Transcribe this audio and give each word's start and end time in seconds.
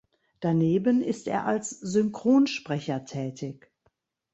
Daneben 0.39 1.03
ist 1.03 1.27
er 1.27 1.45
als 1.45 1.69
Synchronsprecher 1.69 3.05
tätig. 3.05 3.69